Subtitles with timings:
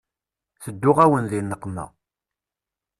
[0.63, 1.85] Tedduɣ-awen di nneqma.